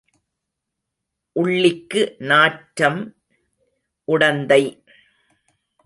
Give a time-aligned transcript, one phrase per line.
[1.31, 2.15] உள்ளிக்கு
[2.17, 3.15] நாற்றம்
[4.07, 4.63] உடந்தை.